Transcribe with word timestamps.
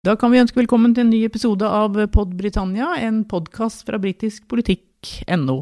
Da 0.00 0.14
kan 0.16 0.30
vi 0.32 0.38
ønske 0.40 0.56
velkommen 0.56 0.94
til 0.96 1.04
en 1.04 1.10
ny 1.12 1.18
episode 1.26 1.68
av 1.68 1.98
Pod 2.08 2.30
Britannia, 2.32 2.94
en 3.04 3.18
podkast 3.28 3.82
fra 3.84 3.98
britiskpolitikk.no. 4.00 5.56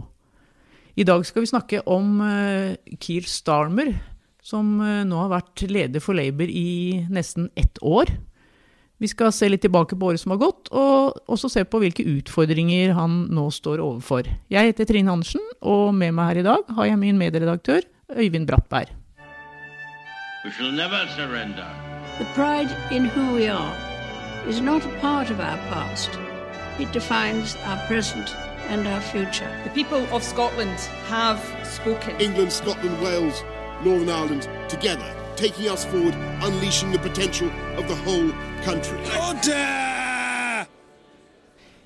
I 0.95 1.07
dag 1.09 1.25
skal 1.27 1.43
vi 1.43 1.51
snakke 1.51 1.81
om 1.91 2.21
uh, 2.23 2.77
Keir 3.03 3.27
Starmer, 3.27 3.91
som 4.39 4.77
uh, 4.79 5.03
nå 5.03 5.19
har 5.25 5.33
vært 5.33 5.65
leder 5.67 6.05
for 6.05 6.15
Labour 6.15 6.47
i 6.47 7.03
nesten 7.11 7.49
ett 7.59 7.83
år. 7.83 8.15
Vi 9.03 9.11
skal 9.11 9.35
se 9.35 9.51
litt 9.51 9.65
tilbake 9.67 9.99
på 9.99 10.13
året 10.13 10.23
som 10.23 10.37
har 10.37 10.41
gått, 10.45 10.71
og 10.71 11.19
også 11.27 11.51
se 11.57 11.67
på 11.67 11.83
hvilke 11.83 12.07
utfordringer 12.07 12.95
han 12.95 13.25
nå 13.35 13.49
står 13.59 13.83
overfor. 13.83 14.31
Jeg 14.55 14.71
heter 14.71 14.87
Trine 14.87 15.19
Andersen, 15.19 15.43
og 15.67 15.91
med 15.99 16.15
meg 16.15 16.31
her 16.31 16.45
i 16.45 16.49
dag 16.53 16.73
har 16.79 16.93
jeg 16.93 17.03
min 17.03 17.19
medredaktør 17.19 17.83
Øyvind 18.15 18.47
Brattberg. 18.47 18.95
We 20.47 20.55
shall 20.55 20.71
never 20.71 21.11
surrender. 21.19 21.67
The 22.23 22.31
pride 22.39 22.71
in 22.95 23.11
who 23.11 23.35
we 23.35 23.51
are 23.51 23.88
is 24.49 24.61
not 24.63 24.83
a 24.85 24.89
part 25.01 25.29
of 25.31 25.41
our 25.41 25.59
past. 25.69 26.11
It 26.81 26.91
defines 26.93 27.57
our 27.69 27.77
present 27.87 28.35
and 28.73 28.87
our 28.87 29.01
future. 29.01 29.51
The 29.65 29.71
people 29.71 30.03
of 30.15 30.23
Scotland 30.23 30.79
have 31.09 31.41
spoken. 31.65 32.17
England, 32.19 32.53
Scotland, 32.53 32.97
Wales, 33.03 33.45
Northern 33.85 34.09
Ireland 34.09 34.49
together, 34.69 35.09
taking 35.37 35.69
us 35.69 35.85
forward, 35.85 36.15
unleashing 36.43 36.93
the 36.93 36.99
potential 36.99 37.51
of 37.77 37.85
the 37.89 37.99
whole 38.07 38.33
country. 38.65 38.99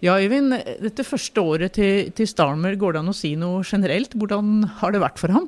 Ja, 0.02 0.18
Øyvind, 0.18 0.54
dette 0.82 1.04
første 1.04 1.40
året 1.40 1.72
til, 1.72 2.10
til 2.10 2.26
Starmer, 2.26 2.74
går 2.74 2.92
det 2.92 3.02
an 3.04 3.10
å 3.12 3.14
si 3.14 3.36
noe 3.38 3.62
generelt? 3.62 4.14
Hvordan 4.18 4.64
har 4.80 4.90
det 4.90 5.02
vært 5.02 5.18
for 5.22 5.30
ham? 5.30 5.46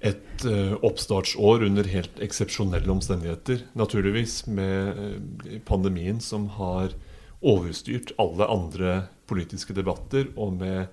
Et 0.00 0.44
uh, 0.46 0.76
oppstartsår 0.86 1.64
under 1.66 1.88
helt 1.90 2.20
eksepsjonelle 2.22 2.90
omstendigheter. 2.92 3.64
Naturligvis 3.78 4.44
med 4.46 4.98
uh, 4.98 5.58
pandemien 5.66 6.20
som 6.22 6.48
har 6.58 6.94
overstyrt 7.38 8.14
alle 8.18 8.46
andre 8.50 8.98
politiske 9.30 9.74
debatter, 9.74 10.30
og 10.36 10.58
med 10.60 10.86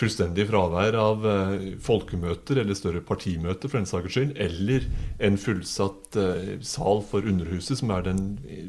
fullstendig 0.00 0.46
fravær 0.48 0.96
av 0.96 1.24
uh, 1.24 1.64
folkemøter 1.84 2.60
eller 2.62 2.76
større 2.76 3.02
partimøter 3.04 3.68
for 3.68 3.80
den 3.80 3.88
saks 3.88 4.16
skyld, 4.16 4.36
eller 4.40 4.84
en 5.24 5.40
fullsatt 5.40 6.20
sal 6.66 7.02
for 7.08 7.24
Underhuset, 7.24 7.80
som 7.80 7.92
er 7.96 8.04
den 8.10 8.22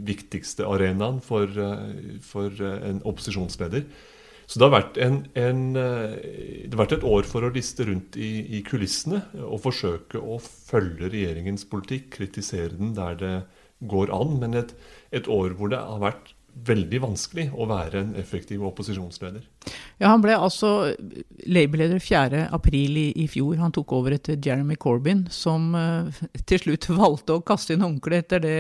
viktigste 0.08 0.68
arenaen 0.68 1.20
for, 1.26 1.52
for 2.24 2.64
en 2.80 3.04
opposisjonsleder. 3.08 3.88
Så 4.50 4.60
det 4.60 4.68
har 4.68 4.88
en, 5.04 5.22
en, 5.40 5.62
eh, 5.80 6.16
det 6.66 6.74
har 6.74 6.84
vært 6.84 6.98
et 6.98 7.08
år 7.08 7.28
for 7.30 7.46
å 7.46 7.54
liste 7.54 7.88
rundt 7.88 8.18
i, 8.20 8.32
i, 8.58 8.62
kulissene 8.68 9.22
og 9.46 9.62
forsøke 9.68 10.20
å 10.20 10.40
følge 10.42 11.12
regjeringens 11.14 11.68
politikk, 11.72 12.10
kritisere 12.18 12.76
den 12.76 12.96
der 12.98 13.18
det 13.22 13.36
går 13.92 14.12
an. 14.16 14.38
Men 14.42 14.58
et, 14.60 14.76
et 15.16 15.30
år 15.32 15.56
hvor 15.58 15.72
det 15.72 15.80
har 15.80 16.04
vært 16.04 16.34
veldig 16.68 17.00
vanskelig 17.02 17.48
å 17.56 17.66
være 17.70 18.02
en 18.04 18.12
effektiv 18.20 18.64
opposisjonsleder. 18.68 19.44
Ja, 20.02 20.12
Han 20.12 20.24
ble 20.24 20.36
altså 20.36 20.94
Labour-leder 21.46 22.02
4.4 22.02 22.74
i, 22.78 23.06
i 23.24 23.28
fjor. 23.32 23.56
Han 23.62 23.74
tok 23.76 23.94
over 23.98 24.16
etter 24.16 24.40
Jeremy 24.42 24.78
Corbyn, 24.82 25.26
som 25.34 25.72
uh, 25.78 26.22
til 26.50 26.62
slutt 26.64 26.90
valgte 27.02 27.38
å 27.38 27.44
kaste 27.46 27.76
inn 27.76 27.86
håndkleet 27.86 28.28
etter 28.28 28.44
det 28.46 28.58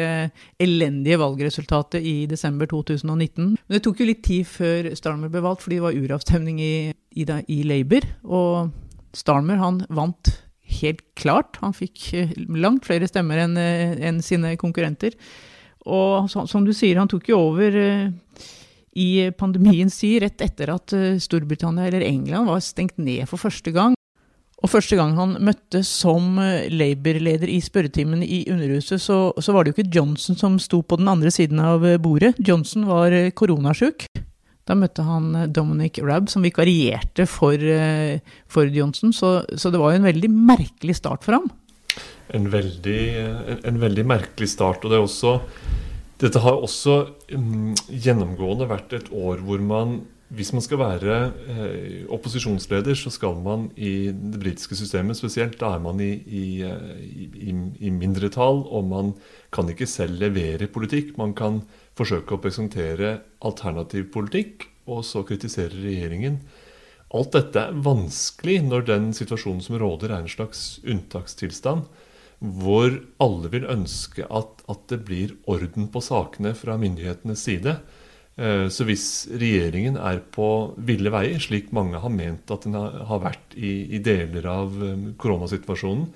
elendige 0.61 1.19
valgresultatet 1.21 2.01
i 2.01 2.15
desember 2.29 2.69
2019. 2.71 3.55
Men 3.57 3.75
det 3.75 3.83
tok 3.85 4.01
jo 4.01 4.09
litt 4.09 4.23
tid 4.27 4.47
før 4.49 4.91
Starmer 4.97 5.31
ble 5.33 5.43
valgt, 5.45 5.65
fordi 5.65 5.79
det 5.81 5.87
var 5.87 5.99
uravstemning 5.99 6.61
i, 6.63 6.75
i, 7.17 7.27
i 7.27 7.61
Labour. 7.67 8.07
Og 8.25 8.71
Starmer 9.17 9.61
han 9.61 9.83
vant 9.91 10.35
helt 10.81 11.03
klart. 11.19 11.59
Han 11.61 11.75
fikk 11.75 12.11
eh, 12.15 12.35
langt 12.47 12.87
flere 12.87 13.09
stemmer 13.09 13.43
enn 13.43 13.57
uh, 13.59 13.97
en 14.07 14.21
sine 14.25 14.55
konkurrenter. 14.61 15.17
Og 15.89 16.29
som 16.29 16.65
du 16.65 16.73
sier, 16.75 16.99
han 16.99 17.09
tok 17.09 17.31
jo 17.31 17.39
over 17.47 17.77
uh, 17.77 18.11
i 18.93 19.31
pandemiens 19.37 19.97
tid, 20.01 20.21
rett 20.25 20.43
etter 20.45 20.73
at 20.75 20.93
uh, 20.93 21.17
Storbritannia 21.21 21.87
eller 21.89 22.05
England 22.05 22.51
var 22.51 22.61
stengt 22.61 22.99
ned 23.01 23.25
for 23.29 23.41
første 23.41 23.73
gang. 23.73 23.97
Og 24.61 24.69
første 24.69 24.93
gang 24.93 25.15
han 25.17 25.39
møtte 25.41 25.81
som 25.87 26.37
uh, 26.37 26.67
Labour-leder 26.69 27.49
i 27.49 27.57
spørretimen 27.65 28.21
i 28.21 28.43
Underhuset, 28.51 29.01
så, 29.01 29.31
så, 29.41 29.55
var 29.55 29.65
det 29.65 29.73
jo 29.73 29.79
ikke 29.79 29.95
Johnson 29.97 30.37
som 30.37 30.59
sto 30.61 30.83
på 30.85 31.01
den 31.01 31.09
andre 31.09 31.33
siden 31.33 31.63
av 31.63 31.87
bordet. 32.03 32.35
Johnson 32.37 32.85
var 32.89 33.15
koronasjuk. 33.33 34.05
Da 34.69 34.75
møtte 34.77 35.01
han 35.01 35.33
Dominic 35.49 35.97
Rabb, 36.05 36.29
som 36.29 36.45
vikarierte 36.45 37.25
for, 37.25 37.57
for 38.45 38.69
Johnson. 38.69 39.09
Så, 39.11 39.39
så 39.57 39.71
det 39.73 39.81
var 39.81 39.95
jo 39.95 40.03
en 40.03 40.05
veldig 40.05 40.29
merkelig 40.29 40.99
start 41.01 41.25
for 41.25 41.39
ham 41.39 41.49
en 42.35 42.47
veldig, 42.51 43.01
en, 43.21 43.61
en 43.71 43.79
veldig 43.81 44.05
merkelig 44.07 44.51
start. 44.53 44.83
Og 44.83 44.93
det 44.93 44.99
er 44.99 45.05
også 45.07 45.35
Dette 46.21 46.37
har 46.43 46.59
også 46.61 46.95
um, 47.33 47.71
gjennomgående 47.89 48.67
vært 48.69 48.91
et 48.93 49.07
år 49.09 49.39
hvor 49.41 49.63
man 49.65 50.01
hvis 50.31 50.53
man 50.55 50.63
skal 50.63 50.79
være 50.79 51.15
eh, 51.51 52.03
opposisjonsleder, 52.11 52.95
så 52.95 53.11
skal 53.11 53.35
man 53.43 53.65
i 53.75 54.13
det 54.15 54.39
britiske 54.39 54.77
systemet 54.79 55.19
spesielt, 55.19 55.57
da 55.59 55.73
er 55.75 55.81
man 55.83 55.99
i, 55.99 56.13
i, 56.23 56.43
i, 56.63 57.51
i, 57.51 57.91
mindretall, 57.91 58.61
og 58.63 58.87
man 58.87 59.11
kan 59.51 59.67
ikke 59.67 59.89
selv 59.89 60.21
levere 60.21 60.69
politikk. 60.71 61.17
Man 61.19 61.33
kan 61.35 61.59
forsøke 61.99 62.37
å 62.37 62.39
presentere 62.43 63.17
alternativ 63.43 64.07
politikk, 64.13 64.69
og 64.87 65.03
så 65.07 65.25
kritisere 65.27 65.75
regjeringen. 65.75 66.39
Alt 67.11 67.35
dette 67.35 67.65
er 67.67 67.83
vanskelig 67.83 68.61
når 68.69 68.87
den 68.87 69.11
situasjonen 69.15 69.59
som 69.65 69.75
råder, 69.83 70.15
er 70.15 70.23
en 70.23 70.31
slags 70.31 70.79
unntakstilstand 70.87 71.91
hvor 72.41 72.95
alle 73.21 73.49
vil 73.53 73.67
ønske 73.69 74.25
at, 74.25 74.63
at, 74.65 74.85
det 74.89 75.03
blir 75.05 75.35
orden 75.49 75.91
på 75.93 76.01
sakene 76.01 76.55
fra 76.57 76.77
myndighetenes 76.81 77.43
side. 77.45 77.75
Eh, 78.35 78.65
så 78.73 78.87
hvis 78.87 79.05
regjeringen 79.29 79.99
er 80.01 80.23
på 80.33 80.73
ville 80.81 81.13
veier, 81.13 81.37
slik 81.43 81.69
mange 81.75 82.01
har 82.01 82.13
ment 82.13 82.49
at 82.53 82.65
den 82.65 82.77
har 82.79 83.21
vært 83.21 83.53
i, 83.53 83.93
i 83.93 84.01
deler 84.01 84.47
av 84.49 84.73
eh, 84.73 85.09
koronasituasjonen, 85.21 86.07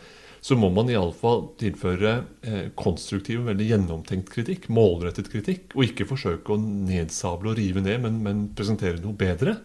så 0.45 0.53
må 0.57 0.69
man 0.73 0.89
iallfall 0.93 1.47
tilføre 1.61 2.15
eh, 2.45 2.65
konstruktiv 2.77 3.43
og 3.43 3.51
veldig 3.51 3.69
gjennomtenkt 3.71 4.29
kritikk, 4.33 4.67
målrettet 4.73 5.29
kritikk, 5.33 5.71
og 5.77 5.87
ikke 5.87 6.09
forsøke 6.09 6.53
å 6.53 6.61
nedsable 6.61 7.53
og 7.53 7.59
rive 7.61 7.85
ned, 7.85 8.01
men, 8.01 8.19
men 8.25 8.47
presentere 8.57 9.01
noe 9.01 9.17
bedre. 9.17 9.59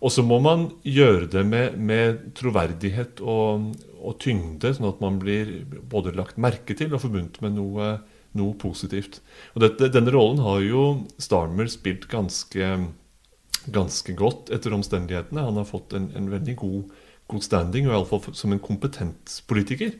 Og 0.00 0.14
så 0.14 0.22
må 0.24 0.38
man 0.42 0.68
gjøre 0.86 1.28
det 1.34 1.44
med, 1.46 1.76
med 1.76 2.30
troverdighet 2.38 3.20
og, 3.20 3.70
og, 4.00 4.16
tyngde, 4.22 4.72
sånn 4.76 4.88
at 4.90 5.02
man 5.02 5.18
blir 5.22 5.52
både 5.90 6.14
lagt 6.16 6.40
merke 6.40 6.76
til 6.76 6.94
og 6.94 7.02
forbundet 7.04 7.40
med 7.44 7.56
noe, 7.58 7.92
noe 8.38 8.56
positivt. 8.60 9.20
Og 9.54 9.64
dette, 9.64 9.90
Denne 9.92 10.14
rollen 10.14 10.42
har 10.44 10.62
jo 10.64 10.84
Starmer 11.20 11.70
spilt 11.72 12.08
ganske, 12.10 12.72
ganske 13.68 14.16
godt 14.18 14.50
etter 14.54 14.74
omstendighetene. 14.76 15.46
Han 15.50 15.60
har 15.60 15.68
fått 15.68 15.94
en, 15.98 16.10
en 16.16 16.32
veldig 16.32 16.56
god, 16.62 16.96
god 17.30 17.46
standing, 17.46 17.88
og 17.88 17.96
iallfall 17.96 18.34
som 18.38 18.56
en 18.56 18.62
kompetent 18.62 19.40
politiker. 19.50 19.94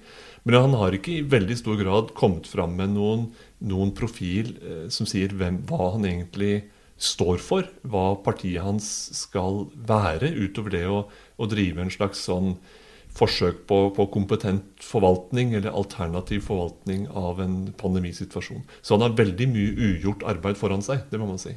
Men 0.49 0.62
han 0.62 0.77
har 0.81 0.97
ikke 0.97 1.19
i 1.19 1.28
veldig 1.28 1.59
stor 1.61 1.78
grad 1.81 2.12
kommet 2.17 2.49
fram 2.49 2.77
med 2.78 2.94
noen, 2.97 3.28
noen 3.69 3.94
profil 3.97 4.55
eh, 4.61 4.84
som 4.93 5.09
sier 5.09 5.34
hvem, 5.37 5.62
hva 5.69 5.94
han 5.97 6.06
egentlig 6.09 6.62
står 7.00 7.41
for, 7.41 7.69
hva 7.88 8.12
partiet 8.25 8.62
hans 8.65 8.87
skal 9.17 9.67
være, 9.88 10.32
utover 10.37 10.75
det 10.75 10.84
å, 10.88 11.05
å 11.41 11.49
drive 11.49 11.81
en 11.81 11.93
slags 11.93 12.27
sånn 12.28 12.55
forsøk 13.16 13.65
på, 13.69 13.78
på, 13.97 14.06
kompetent 14.15 14.84
forvaltning 14.84 15.54
eller 15.59 15.75
alternativ 15.76 16.44
forvaltning 16.47 17.06
av 17.16 17.41
en 17.43 17.56
pandemisituasjon. 17.78 18.62
Så 18.82 18.97
han 18.97 19.04
har 19.04 19.16
veldig 19.19 19.48
mye 19.50 19.75
ugjort 19.91 20.25
arbeid 20.31 20.59
foran 20.60 20.84
seg, 20.84 21.03
det 21.10 21.20
må 21.20 21.28
man 21.28 21.41
si. 21.43 21.54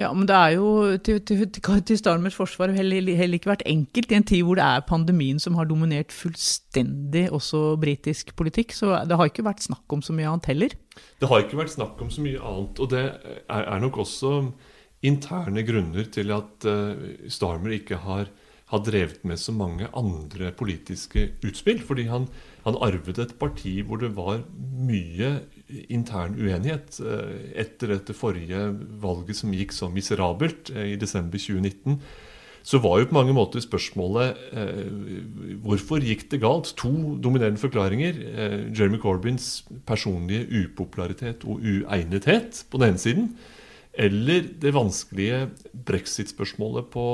Ja, 0.00 0.10
men 0.16 0.26
det 0.26 0.34
er 0.34 0.56
jo 0.56 0.96
til, 1.06 1.20
til, 1.22 1.44
til 1.52 1.98
Starmers 2.00 2.36
forsvar 2.38 2.72
heller, 2.74 3.04
heller, 3.14 3.38
ikke 3.38 3.52
vært 3.52 3.66
enkelt 3.70 4.10
i 4.10 4.18
en 4.18 4.26
tid 4.26 4.44
hvor 4.46 4.58
det 4.58 4.66
er 4.66 4.86
pandemien 4.88 5.38
som 5.42 5.58
har 5.60 5.68
dominert 5.70 6.14
fullstendig 6.14 7.28
også 7.34 7.76
britisk 7.80 8.34
politikk. 8.38 8.74
Så 8.74 8.90
det 9.06 9.18
har 9.20 9.30
ikke 9.30 9.46
vært 9.46 9.64
snakk 9.66 9.94
om 9.94 10.02
så 10.02 10.16
mye 10.16 10.30
annet 10.30 10.50
heller. 10.50 10.78
Det 11.20 11.30
har 11.30 11.44
ikke 11.44 11.60
vært 11.62 11.74
snakk 11.76 12.00
om 12.02 12.10
så 12.10 12.24
mye 12.24 12.40
annet, 12.40 12.80
og 12.80 12.90
det 12.94 13.04
er, 13.04 13.68
er 13.68 13.82
nok 13.82 14.00
også 14.02 14.38
interne 15.04 15.64
grunner 15.66 16.08
til 16.12 16.32
at 16.34 16.66
uh, 16.68 17.28
Starmer 17.30 17.76
ikke 17.76 18.00
har, 18.04 18.30
har, 18.74 18.82
drevet 18.84 19.22
med 19.24 19.40
så 19.40 19.54
mange 19.54 19.88
andre 19.96 20.50
politiske 20.56 21.30
utspill. 21.44 21.80
Fordi 21.84 22.08
han, 22.10 22.28
han, 22.66 22.78
arvet 22.84 23.20
et 23.22 23.34
parti 23.40 23.78
hvor 23.86 24.02
det 24.02 24.12
var 24.16 24.44
mye 24.58 25.38
intern 25.88 26.36
uenighet. 26.38 27.00
Uh, 27.00 27.34
etter 27.54 27.94
dette 27.94 28.16
forrige 28.16 28.68
valget 29.02 29.40
som 29.40 29.54
gikk 29.54 29.74
så 29.74 29.90
miserabelt 29.92 30.72
uh, 30.74 30.84
i 30.92 31.00
desember 31.00 31.40
2019, 31.40 31.98
så 32.64 32.80
var 32.80 33.00
jo 33.00 33.10
på 33.10 33.16
mange 33.18 33.34
måter 33.36 33.60
spørsmålet 33.60 34.38
hvorfor 35.60 36.00
gikk 36.00 36.22
det 36.32 36.38
galt? 36.40 36.70
To 36.80 37.12
dominerende 37.20 37.60
forklaringer. 37.60 38.16
Jeremy 38.72 38.96
Corbyns 39.02 39.66
personlige 39.84 40.46
upopularitet 40.62 41.44
og 41.44 41.60
uegnethet 41.60 42.62
på 42.72 42.80
den 42.80 42.94
ene 42.94 43.02
siden 43.02 43.28
eller 43.94 44.48
det 44.60 44.74
vanskelige 44.74 45.48
brexit-spørsmålet 45.86 46.90
på, 46.90 47.06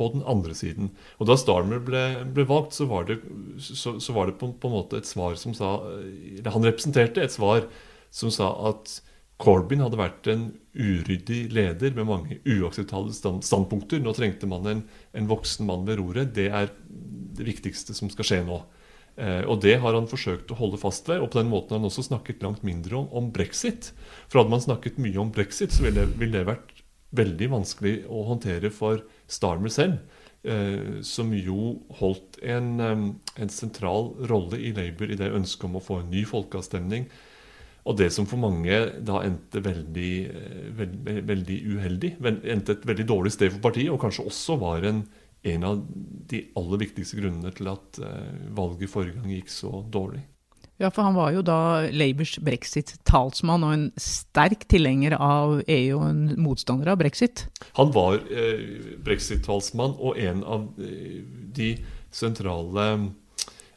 på, 0.00 0.08
den 0.14 0.24
andre 0.24 0.56
siden. 0.56 0.90
Og 1.20 1.28
Da 1.28 1.36
Starmer 1.38 1.82
ble, 1.84 2.02
ble 2.32 2.48
valgt, 2.48 2.74
så 2.78 2.88
var 2.90 3.06
det, 3.10 3.20
så, 3.60 3.98
så 4.00 4.16
var 4.16 4.30
det 4.30 4.38
på, 4.40 4.50
på, 4.56 4.70
en 4.70 4.78
måte 4.78 4.98
et 4.98 5.08
svar 5.08 5.36
som 5.40 5.54
sa 5.56 5.76
eller 5.84 6.56
Han 6.56 6.66
representerte 6.66 7.22
et 7.22 7.36
svar 7.36 7.68
som 8.10 8.32
sa 8.34 8.50
at 8.72 8.98
Corbyn 9.40 9.80
hadde 9.80 9.98
vært 9.98 10.28
en 10.28 10.50
uryddig 10.76 11.46
leder 11.54 11.94
med 11.96 12.08
mange 12.08 12.40
uakseptable 12.44 13.14
stand 13.16 13.44
standpunkter. 13.46 14.02
Nå 14.02 14.12
trengte 14.16 14.48
man 14.50 14.68
en, 14.68 14.82
en, 15.16 15.30
voksen 15.30 15.68
mann 15.68 15.86
ved 15.88 16.00
roret. 16.00 16.34
Det 16.36 16.50
er 16.52 16.68
det 17.38 17.46
viktigste 17.48 17.96
som 17.96 18.10
skal 18.12 18.28
skje 18.28 18.40
nå. 18.44 18.58
Eh, 19.16 19.42
og 19.48 19.62
det 19.64 19.78
har 19.80 19.96
han 19.96 20.08
forsøkt 20.10 20.52
å 20.52 20.58
holde 20.58 20.80
fast 20.82 21.08
ved. 21.08 21.22
Og 21.22 21.32
på 21.32 21.40
den 21.40 21.48
måten 21.52 21.72
har 21.72 21.80
han 21.80 21.88
også 21.88 22.10
snakket 22.10 22.44
langt 22.44 22.66
mindre 22.66 23.00
om, 23.00 23.08
om 23.16 23.32
brexit. 23.32 23.94
For 24.28 24.42
hadde 24.42 24.52
man 24.52 24.64
snakket 24.64 25.00
mye 25.00 25.22
om 25.22 25.32
brexit, 25.32 25.72
så 25.72 25.88
ville 25.88 26.04
ville 26.20 26.36
det 26.36 26.48
vært 26.50 26.76
veldig 27.16 27.48
vanskelig 27.56 27.94
å 28.06 28.26
håndtere 28.28 28.70
for 28.70 29.00
Starmer 29.30 29.72
selv. 29.72 30.00
Eh, 30.42 31.02
som 31.04 31.34
jo 31.36 31.82
holdt 31.98 32.38
en, 32.40 32.80
eh, 32.80 33.42
en 33.42 33.50
sentral 33.52 34.14
rolle 34.30 34.56
i 34.56 34.72
Labour 34.72 35.10
i 35.12 35.18
det 35.20 35.34
ønsket 35.36 35.66
om 35.68 35.76
å 35.76 35.82
få 35.84 35.98
en 36.00 36.08
ny 36.08 36.22
folkeavstemning 36.24 37.10
og 37.84 37.98
det 37.98 38.08
som 38.12 38.24
for 38.24 38.40
mange 38.40 38.78
da 39.04 39.20
endte 39.20 39.60
veldig, 39.60 40.14
eh, 40.30 40.70
veldig, 40.78 41.26
veldig 41.28 41.58
uheldig, 41.76 42.10
endte 42.24 42.72
et 42.72 42.86
veldig 42.86 43.06
dårlig 43.06 43.32
sted 43.32 43.52
for 43.52 43.60
partiet, 43.60 43.92
og 43.92 44.00
kanskje 44.00 44.24
også 44.24 44.58
var 44.58 44.84
en, 44.84 45.06
en 45.44 45.64
av 45.64 45.86
de 46.32 46.46
aller 46.56 46.78
viktigste 46.86 47.20
grunnene 47.20 47.52
til 47.56 47.68
at 47.68 48.00
valget 48.00 48.56
valget 48.56 48.88
forrige 48.88 49.16
gang 49.16 49.32
gikk 49.32 49.48
så 49.48 49.84
dårlig. 49.90 50.24
Ja, 50.80 50.88
for 50.88 51.04
han 51.04 51.16
var 51.18 51.34
jo 51.36 51.42
da 51.44 51.90
Labours 51.92 52.38
brexit-talsmann 52.40 53.66
og 53.66 53.74
en 53.76 53.86
sterk 54.00 54.64
tilhenger 54.72 55.18
av 55.20 55.58
EU 55.66 55.98
og 55.98 56.06
en 56.06 56.22
motstander 56.40 56.88
av 56.88 57.00
brexit. 57.02 57.44
Han 57.76 57.92
var 57.92 58.16
eh, 58.32 58.96
brexit-talsmann 59.04 59.98
og 60.00 60.16
en 60.16 60.40
av 60.40 60.68
eh, 60.80 61.20
de 61.52 61.74
sentrale 62.10 62.86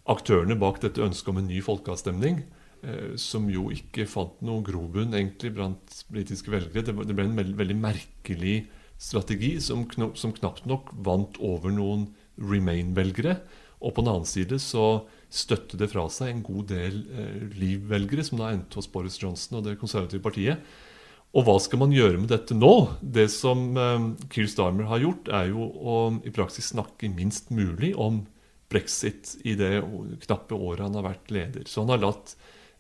aktørene 0.10 0.56
bak 0.60 0.80
dette 0.84 1.04
ønsket 1.04 1.34
om 1.34 1.42
en 1.44 1.52
ny 1.52 1.60
folkeavstemning. 1.66 2.46
Eh, 2.84 3.14
som 3.16 3.46
jo 3.48 3.70
ikke 3.72 4.04
fant 4.10 4.42
noen 4.44 4.64
grobunn 4.68 5.14
egentlig 5.16 5.54
blant 5.56 6.00
britiske 6.12 6.52
velgere. 6.52 6.84
Det, 6.84 6.96
ble 6.96 7.28
en 7.28 7.38
veldig, 7.38 7.56
veldig 7.62 7.78
merkelig 7.80 8.56
strategi 9.00 9.54
som, 9.64 9.86
som, 10.20 10.34
knapt 10.36 10.68
nok 10.68 10.92
vant 11.06 11.40
over 11.40 11.72
noen 11.72 12.10
Remain-velgere. 12.40 13.38
Og 13.80 13.96
på 13.96 14.04
den 14.04 14.12
annen 14.12 14.28
side 14.28 14.60
så 14.60 15.06
støtte 15.34 15.80
det 15.80 15.90
fra 15.92 16.06
seg 16.14 16.30
en 16.30 16.44
god 16.46 16.68
del 16.70 17.00
eh, 17.10 17.46
Leave-velgere, 17.58 18.26
som 18.26 18.42
da 18.42 18.52
endte 18.54 18.78
hos 18.80 18.90
Boris 18.92 19.18
Johnson 19.22 19.60
og 19.60 19.68
det 19.68 19.80
konservative 19.82 20.24
partiet. 20.24 20.62
Og 21.34 21.48
hva 21.48 21.56
skal 21.62 21.82
man 21.82 21.94
gjøre 21.96 22.20
med 22.22 22.30
dette 22.30 22.54
nå? 22.54 22.74
Det 23.02 23.26
som 23.34 23.72
eh, 23.74 24.10
Keir 24.34 24.50
Starmer 24.52 24.90
har 24.92 25.02
gjort, 25.02 25.32
er 25.34 25.50
jo 25.50 25.66
å 25.66 25.98
i 26.22 26.34
praksis 26.34 26.70
snakke 26.76 27.10
minst 27.10 27.50
mulig 27.54 27.96
om 27.98 28.22
brexit 28.74 29.36
i 29.46 29.56
det 29.58 29.80
knappe 30.26 30.58
året 30.58 30.86
han 30.86 30.98
har 31.00 31.08
vært 31.08 31.34
leder. 31.34 31.66
Så 31.70 31.84
han 31.84 31.94
har 31.94 32.04
latt 32.04 32.36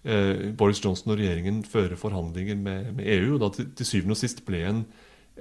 eh, 0.06 0.52
Boris 0.58 0.82
Johnson 0.84 1.14
og 1.14 1.22
regjeringen 1.22 1.64
føre 1.66 1.98
forhandlinger 2.00 2.60
med, 2.60 2.92
med 3.00 3.10
EU. 3.18 3.36
og 3.36 3.42
da 3.44 3.52
til, 3.58 3.72
til, 3.78 3.90
syvende 3.90 4.18
og 4.18 4.22
sist 4.22 4.44
ble 4.48 4.62
en, 4.70 4.84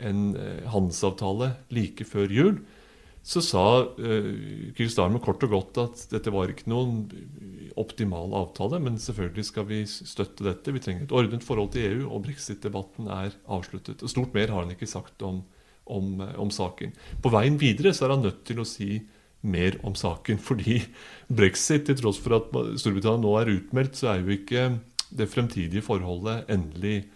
en 0.01 0.23
eh, 0.33 0.63
handelsavtale 0.73 1.53
like 1.75 2.09
før 2.09 2.33
jul. 2.33 2.63
Så 3.23 3.39
sa 3.47 3.65
eh, 4.03 4.73
Keir 4.75 4.91
Starmer 4.91 5.23
kort 5.23 5.45
og 5.47 5.53
godt 5.53 5.79
at 5.79 6.01
dette 6.11 6.33
var 6.35 6.51
ikke 6.51 6.71
noen 6.73 7.05
optimal 7.79 8.35
avtale, 8.35 8.81
men 8.83 8.99
selvfølgelig 9.01 9.47
skal 9.47 9.67
vi 9.69 9.81
støtte 9.87 10.47
dette. 10.49 10.75
Vi 10.75 10.83
trenger 10.83 11.07
et 11.07 11.15
ordnet 11.15 11.47
forhold 11.47 11.71
til 11.75 11.87
EU, 11.87 12.03
og 12.11 12.25
brexit-debatten 12.27 13.07
er 13.15 13.37
avsluttet. 13.47 14.03
Og 14.03 14.11
Stort 14.11 14.35
mer 14.35 14.51
har 14.51 14.65
han 14.65 14.75
ikke 14.75 14.91
sagt 14.91 15.23
om, 15.23 15.45
om, 15.87 16.17
eh, 16.19 16.35
om 16.43 16.51
saken. 16.51 16.97
På 17.23 17.31
veien 17.35 17.61
videre 17.63 17.95
så 17.95 18.09
er 18.09 18.17
han 18.17 18.27
nødt 18.27 18.43
til 18.49 18.63
å 18.63 18.69
si 18.69 19.05
mer 19.43 19.79
om 19.87 19.95
saken. 19.99 20.43
Fordi 20.49 20.81
brexit, 21.31 21.87
til 21.87 22.03
tross 22.03 22.19
for 22.23 22.41
at 22.41 22.51
Storbritannia 22.83 23.23
nå 23.23 23.39
er 23.39 23.55
utmeldt, 23.55 24.03
så 24.03 24.17
er 24.17 24.27
jo 24.27 24.35
ikke 24.35 24.69
det 25.15 25.31
fremtidige 25.31 25.85
forholdet 25.85 26.51
endelig 26.51 27.05
eh, 27.05 27.11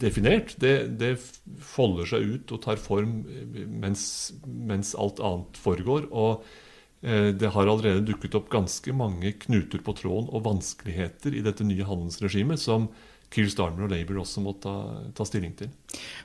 definert. 0.00 0.54
Det, 0.60 0.74
det, 1.00 1.16
folder 1.62 2.08
seg 2.08 2.28
ut 2.36 2.54
og 2.54 2.62
tar 2.64 2.80
form 2.80 3.18
eh, 3.30 3.64
mens, 3.66 4.06
mens 4.46 4.94
alt 4.98 5.20
annet 5.24 5.58
foregår. 5.60 6.08
Og 6.12 6.44
eh, 7.02 7.32
det 7.36 7.52
har 7.54 7.66
allerede 7.66 8.06
dukket 8.06 8.36
opp 8.38 8.50
ganske 8.52 8.94
mange 8.96 9.34
knuter 9.46 9.82
på 9.84 9.96
tråden 9.98 10.30
og 10.30 10.46
vanskeligheter 10.46 11.36
i 11.36 11.44
dette 11.46 11.66
nye 11.66 11.86
handelsregimet 11.86 12.62
som 12.62 12.90
Keir 13.32 13.48
Starmer 13.50 13.88
og 13.88 13.90
Labour 13.90 14.20
også 14.22 14.42
må 14.44 14.52
ta, 14.62 14.74
ta 15.16 15.26
stilling 15.26 15.56
til. 15.58 15.72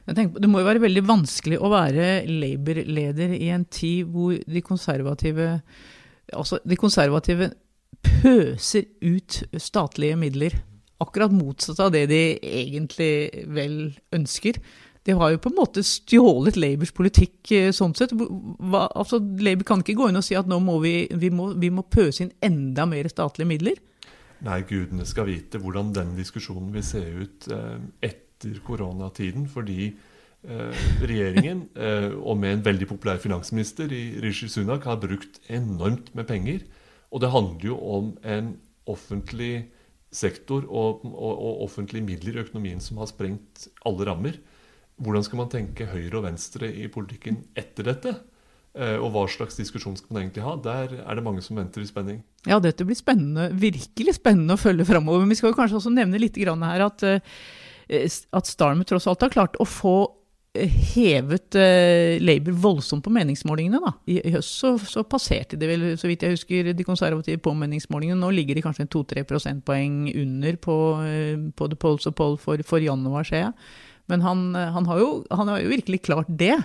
Tenker, 0.06 0.38
det 0.38 0.50
må 0.52 0.62
jo 0.62 0.68
være 0.68 0.84
veldig 0.84 1.02
vanskelig 1.08 1.58
å 1.58 1.72
være 1.74 2.12
Labour-leder 2.30 3.34
i 3.40 3.50
en 3.56 3.66
tid 3.66 4.12
hvor 4.14 4.38
de 4.38 4.62
konservative, 4.66 5.48
altså 6.30 6.62
de 6.62 6.78
konservative 6.78 7.50
pøser 8.06 8.86
ut 9.02 9.42
statlige 9.58 10.20
midler. 10.20 10.62
Akkurat 11.02 11.34
motsatt 11.34 11.82
av 11.82 11.92
det 11.96 12.06
de 12.12 12.22
egentlig 12.38 13.12
vel 13.50 13.76
ønsker. 14.14 14.60
De 15.08 15.16
har 15.18 15.32
jo 15.34 15.40
på 15.42 15.50
en 15.50 15.58
måte 15.58 15.82
stjålet 15.86 16.60
Labours 16.62 16.92
politikk 16.94 17.52
eh, 17.58 17.72
sånn 17.74 17.96
sett. 17.98 18.14
Hva, 18.14 18.86
altså, 18.88 19.18
Labour 19.18 19.66
kan 19.68 19.82
ikke 19.82 19.98
gå 19.98 20.12
inn 20.12 20.20
og 20.20 20.26
si 20.26 20.38
at 20.38 20.50
nå 20.50 20.60
må 20.62 20.78
vi, 20.84 20.96
vi, 21.10 21.32
må, 21.34 21.52
vi 21.58 21.72
må 21.74 21.86
pøse 21.90 22.28
inn 22.28 22.36
enda 22.46 22.86
mer 22.90 23.10
statlige 23.10 23.50
midler. 23.50 23.82
Nei, 24.46 24.62
gudene 24.66 25.06
skal 25.06 25.28
vite 25.30 25.62
hvordan 25.62 25.92
den 25.94 26.16
diskusjonen 26.18 26.72
vil 26.74 26.86
se 26.86 27.02
ut 27.02 27.50
eh, 27.54 27.82
etter 28.12 28.62
koronatiden. 28.66 29.48
Fordi 29.50 29.90
eh, 29.90 30.86
regjeringen, 31.02 31.68
eh, 31.74 32.10
og 32.18 32.38
med 32.42 32.60
en 32.60 32.66
veldig 32.70 32.90
populær 32.94 33.22
finansminister 33.22 33.90
i 33.94 34.04
Rishi 34.22 34.50
Sunak, 34.50 34.86
har 34.90 35.02
brukt 35.02 35.42
enormt 35.50 36.14
med 36.18 36.30
penger. 36.30 36.66
Og 37.10 37.22
det 37.26 37.34
handler 37.34 37.70
jo 37.74 37.78
om 37.98 38.14
en 38.22 38.56
offentlig 38.90 39.72
sektor 40.12 40.66
og, 40.68 41.06
og, 41.08 41.32
og 41.32 41.62
offentlige 41.68 42.06
midler 42.06 42.38
i 42.38 42.44
økonomien 42.44 42.82
som 42.84 43.00
har 43.02 43.10
sprengt 43.12 43.68
alle 43.88 44.08
rammer. 44.08 44.40
Hvordan 45.02 45.26
skal 45.26 45.40
man 45.40 45.52
tenke 45.52 45.88
høyre 45.90 46.20
og 46.20 46.28
venstre 46.28 46.68
i 46.70 46.90
politikken 46.92 47.40
etter 47.58 47.88
dette? 47.88 48.14
Eh, 48.72 48.96
og 48.96 49.10
hva 49.12 49.26
slags 49.28 49.58
diskusjon 49.60 49.98
skal 50.00 50.14
man 50.14 50.24
egentlig 50.24 50.46
ha? 50.46 50.54
Der 50.64 50.94
er 51.02 51.18
det 51.18 51.26
mange 51.26 51.44
som 51.44 51.58
venter 51.60 51.84
i 51.84 51.90
spenning. 51.90 52.22
Ja, 52.48 52.62
dette 52.64 52.86
blir 52.88 53.00
spennende, 53.00 53.50
virkelig 53.52 54.16
spennende 54.20 54.56
å 54.56 54.62
følge 54.62 54.88
framover. 54.88 55.24
Men 55.24 55.34
vi 55.34 55.40
skal 55.42 55.56
kanskje 55.58 55.82
også 55.82 55.94
nevne 55.96 56.22
litt 56.22 56.40
her 56.40 56.86
at, 56.86 57.04
eh, 57.04 58.20
at 58.32 58.48
Starmer 58.48 58.88
tross 58.88 59.08
alt 59.08 59.26
har 59.26 59.34
klart 59.34 59.60
å 59.60 59.68
få 59.68 59.98
eh, 60.58 60.80
hevet 60.96 61.58
Labour 62.22 62.58
voldsomt 62.66 63.06
på 63.06 63.14
meningsmålingene. 63.14 63.82
da. 63.84 63.94
I, 64.06 64.20
i 64.28 64.34
høst 64.36 64.58
så, 64.64 64.74
så, 64.80 65.06
passerte 65.08 65.60
de 65.60 65.70
vel, 65.70 65.86
så 66.00 66.10
vidt 66.10 66.26
jeg 66.26 66.36
husker, 66.36 66.74
de 66.74 66.88
konservative 66.88 67.42
på 67.44 67.54
meningsmålingene. 67.58 68.20
Nå 68.20 68.34
ligger 68.36 68.58
de 68.58 68.66
kanskje 68.66 68.90
2-3 68.92 69.26
prosentpoeng 69.30 70.04
under 70.12 70.60
på, 70.60 70.78
på 71.56 71.72
The 71.72 71.80
Polls 71.80 72.10
of 72.10 72.18
Poll 72.20 72.38
for, 72.42 72.62
for 72.68 72.84
januar, 72.84 73.28
ser 73.28 73.48
jeg. 73.48 73.56
Men 74.12 74.24
han, 74.26 74.48
han, 74.56 74.88
har 74.90 75.00
jo, 75.00 75.10
han 75.32 75.48
har 75.48 75.62
jo 75.62 75.72
virkelig 75.72 76.02
klart 76.10 76.28
det. 76.28 76.58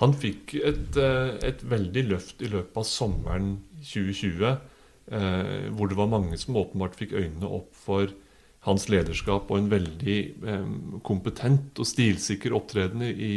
Han 0.00 0.14
fikk 0.16 0.54
et, 0.58 0.96
eh, 0.98 1.34
et, 1.46 1.62
veldig 1.66 2.06
løft 2.10 2.42
i 2.42 2.50
løpet 2.50 2.80
av 2.80 2.86
sommeren 2.88 3.52
2020, 3.80 4.56
eh, 5.12 5.68
hvor 5.76 5.90
det 5.90 5.98
var 5.98 6.10
mange 6.10 6.38
som 6.40 6.58
åpenbart 6.60 6.98
fikk 6.98 7.14
øynene 7.16 7.48
opp 7.48 7.70
for 7.76 8.10
hans 8.66 8.88
lederskap 8.92 9.48
og 9.48 9.56
en 9.56 9.70
veldig 9.70 10.16
kompetent 11.06 11.78
og 11.80 11.88
stilsikker 11.88 12.52
opptreden 12.52 13.00
i, 13.06 13.36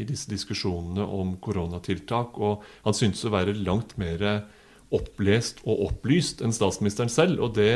i, 0.00 0.04
disse 0.08 0.30
diskusjonene 0.30 1.04
om 1.04 1.34
koronatiltak. 1.44 2.38
Og 2.40 2.64
han 2.86 2.96
syntes 2.96 3.26
å 3.28 3.34
være 3.34 3.52
langt 3.58 3.98
mer 4.00 4.24
opplest 4.92 5.60
og 5.66 5.84
opplyst 5.90 6.40
enn 6.40 6.56
statsministeren 6.56 7.12
selv. 7.12 7.44
Og 7.44 7.52
det, 7.58 7.74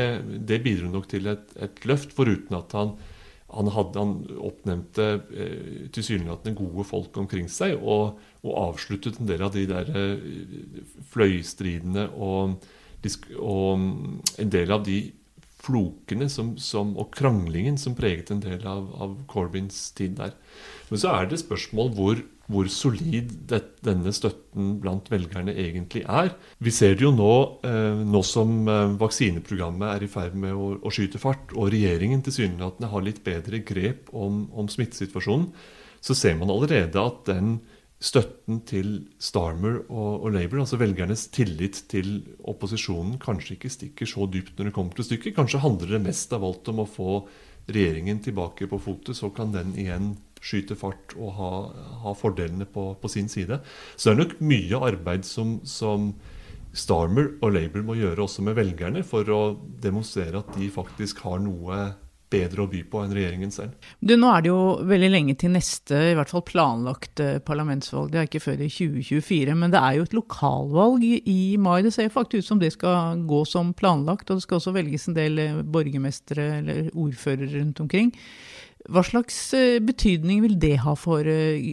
det 0.48 0.62
bidro 0.64 0.88
nok 0.92 1.10
til 1.12 1.28
et, 1.34 1.52
et 1.60 1.84
løft, 1.84 2.16
foruten 2.16 2.56
at 2.56 2.72
han 2.76 2.96
han, 3.56 3.68
hadde, 3.70 4.00
han 4.02 4.14
oppnevnte 4.42 5.04
eh, 5.30 5.84
tilsynelatende 5.94 6.56
gode 6.58 6.86
folk 6.88 7.16
omkring 7.20 7.46
seg 7.52 7.76
og, 7.78 8.18
og, 8.42 8.50
avsluttet 8.72 9.20
en 9.20 9.28
del 9.30 9.44
av 9.46 9.52
de 9.54 9.66
der 9.70 9.92
eh, 9.94 10.80
fløystridene 11.12 12.08
og, 12.12 12.66
og, 13.38 13.86
en 14.42 14.50
del 14.52 14.74
av 14.74 14.82
de 14.86 14.98
flokene 15.66 16.30
som, 16.32 16.54
som, 16.62 16.94
og 17.00 17.10
kranglingen 17.16 17.76
som 17.80 17.98
preget 17.98 18.32
en 18.32 18.44
del 18.44 18.64
av, 18.66 18.88
av 19.02 19.18
Corbyns 19.30 19.90
tid 19.98 20.16
der. 20.20 20.32
Men 20.88 21.02
så 21.02 21.12
er 21.18 21.30
det 21.30 21.42
spørsmål 21.42 21.92
hvor 21.98 22.24
hvor 22.50 22.68
solid 22.70 23.32
det, 23.50 23.62
denne 23.84 24.12
støtten 24.14 24.76
blant 24.82 25.08
velgerne 25.10 25.54
egentlig 25.58 26.04
er. 26.06 26.32
Vi 26.62 26.72
ser 26.74 26.94
det 26.94 27.02
jo 27.06 27.12
nå, 27.14 27.32
eh, 27.66 28.02
nå 28.06 28.22
som 28.26 28.68
eh, 28.70 28.94
vaksineprogrammet 29.00 29.96
er 29.96 30.06
i 30.06 30.10
ferd 30.10 30.36
med 30.38 30.54
å, 30.54 30.76
å 30.78 30.92
skyte 30.94 31.20
fart, 31.22 31.50
og 31.56 31.72
regjeringen 31.74 32.22
tilsynelatende 32.26 32.90
har 32.92 33.06
litt 33.06 33.24
bedre 33.26 33.62
grep 33.66 34.12
om, 34.14 34.44
om, 34.54 34.70
smittesituasjonen, 34.70 35.50
så 36.06 36.14
ser 36.14 36.36
man 36.38 36.52
allerede 36.54 37.02
at 37.02 37.24
den 37.26 37.56
støtten 38.02 38.60
til 38.68 38.90
Starmer 39.22 39.78
og, 39.86 40.26
og, 40.26 40.28
Labour, 40.34 40.60
altså 40.62 40.78
velgernes 40.80 41.26
tillit 41.32 41.82
til 41.88 42.20
opposisjonen, 42.44 43.16
kanskje 43.22 43.56
ikke 43.56 43.72
stikker 43.72 44.10
så 44.10 44.28
dypt 44.28 44.58
når 44.58 44.68
det 44.68 44.76
kommer 44.76 44.98
til 44.98 45.08
stykket. 45.08 45.36
Kanskje 45.38 45.62
handler 45.64 45.96
det 45.96 46.04
mest 46.04 46.34
av 46.36 46.44
alt 46.44 46.68
om 46.72 46.84
å 46.84 46.88
få 46.90 47.18
regjeringen 47.66 48.20
tilbake 48.22 48.68
på 48.70 48.78
fotet, 48.78 49.16
så 49.18 49.32
kan 49.34 49.54
den 49.54 49.72
igjen 49.80 50.14
skyte 50.44 50.76
fart 50.78 51.16
og 51.16 51.32
ha, 51.38 51.50
ha 52.04 52.12
fordelene 52.14 52.68
på, 52.68 52.90
på, 53.00 53.10
sin 53.10 53.30
side. 53.32 53.58
Så 53.96 54.10
det 54.10 54.14
er 54.14 54.20
nok 54.20 54.34
mye 54.44 54.82
arbeid 54.92 55.26
som, 55.26 55.56
som 55.66 56.12
Starmer 56.76 57.32
og 57.40 57.54
Labour 57.56 57.86
må 57.88 57.96
gjøre 57.96 58.26
også 58.26 58.44
med 58.44 58.58
velgerne, 58.58 59.02
for 59.06 59.26
å 59.32 59.40
demonstrere 59.82 60.44
at 60.44 60.52
de 60.58 60.68
faktisk 60.70 61.24
har 61.24 61.40
noe 61.42 61.86
bedre 62.32 62.64
å 62.64 62.70
by 62.70 62.82
på 62.90 63.02
enn 63.02 63.14
regjeringen 63.14 63.52
selv. 63.54 63.76
Du, 64.00 64.16
nå 64.18 64.30
er 64.32 64.44
det 64.44 64.50
jo 64.50 64.60
veldig 64.88 65.10
lenge 65.12 65.36
til 65.38 65.52
neste, 65.54 65.98
i 66.10 66.16
hvert 66.18 66.32
fall 66.32 66.44
planlagt 66.46 67.22
eh, 67.22 67.38
parlamentsvalg. 67.46 68.10
Det 68.12 68.20
er 68.20 68.28
ikke 68.30 68.42
før 68.44 68.64
i 68.66 68.70
2024. 68.72 69.56
Men 69.60 69.74
det 69.74 69.82
er 69.82 69.98
jo 69.98 70.06
et 70.08 70.16
lokalvalg 70.16 71.06
i 71.06 71.38
mai. 71.62 71.78
Det 71.86 71.94
ser 71.94 72.12
faktisk 72.12 72.44
ut 72.44 72.50
som 72.50 72.62
det 72.62 72.72
skal 72.74 73.22
gå 73.28 73.42
som 73.48 73.72
planlagt. 73.76 74.30
Og 74.30 74.40
det 74.40 74.46
skal 74.46 74.60
også 74.60 74.74
velges 74.76 75.08
en 75.10 75.18
del 75.18 75.42
eh, 75.42 75.62
borgermestere 75.62 76.48
eller 76.60 76.92
ordførere 76.92 77.52
rundt 77.60 77.84
omkring. 77.84 78.12
Hva 78.92 79.02
slags 79.06 79.38
eh, 79.56 79.80
betydning 79.82 80.44
vil 80.44 80.58
det 80.62 80.76
ha 80.84 80.94
for 80.98 81.26